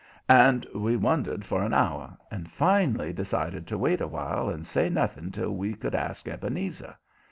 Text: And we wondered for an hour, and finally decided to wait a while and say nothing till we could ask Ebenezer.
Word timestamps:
And 0.27 0.65
we 0.73 0.97
wondered 0.97 1.45
for 1.45 1.61
an 1.61 1.75
hour, 1.75 2.17
and 2.31 2.49
finally 2.49 3.13
decided 3.13 3.67
to 3.67 3.77
wait 3.77 4.01
a 4.01 4.07
while 4.07 4.49
and 4.49 4.65
say 4.65 4.89
nothing 4.89 5.29
till 5.29 5.51
we 5.51 5.75
could 5.75 5.93
ask 5.93 6.27
Ebenezer. 6.27 6.95